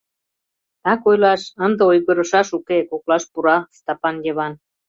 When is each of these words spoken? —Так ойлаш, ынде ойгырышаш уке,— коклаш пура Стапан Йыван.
—Так 0.83 1.01
ойлаш, 1.09 1.41
ынде 1.65 1.83
ойгырышаш 1.91 2.47
уке,— 2.57 2.77
коклаш 2.91 3.23
пура 3.31 3.57
Стапан 3.77 4.15
Йыван. 4.25 4.53